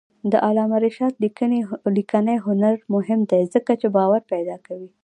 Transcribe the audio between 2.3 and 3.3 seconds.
هنر مهم